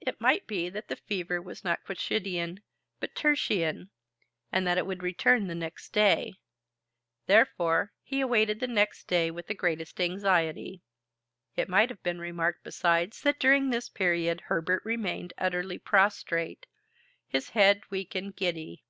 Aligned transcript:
It 0.00 0.20
might 0.20 0.44
be 0.48 0.68
that 0.70 0.88
the 0.88 0.96
fever 0.96 1.40
was 1.40 1.62
not 1.62 1.84
quotidian, 1.84 2.64
but 2.98 3.14
tertian, 3.14 3.90
and 4.50 4.66
that 4.66 4.76
it 4.76 4.86
would 4.86 5.04
return 5.04 5.46
next 5.46 5.90
day. 5.92 6.34
Therefore, 7.26 7.92
he 8.02 8.20
awaited 8.20 8.58
the 8.58 8.66
next 8.66 9.04
day 9.06 9.30
with 9.30 9.46
the 9.46 9.54
greatest 9.54 10.00
anxiety. 10.00 10.82
It 11.54 11.68
might 11.68 11.90
have 11.90 12.02
been 12.02 12.18
remarked 12.18 12.64
besides 12.64 13.20
that 13.20 13.38
during 13.38 13.70
this 13.70 13.88
period 13.88 14.40
Herbert 14.46 14.82
remained 14.84 15.32
utterly 15.38 15.78
prostrate, 15.78 16.66
his 17.28 17.50
head 17.50 17.82
weak 17.88 18.16
and 18.16 18.34
giddy. 18.34 18.82